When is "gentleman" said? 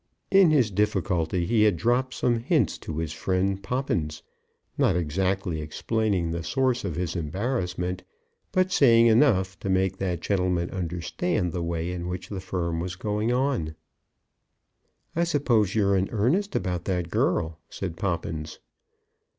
10.21-10.71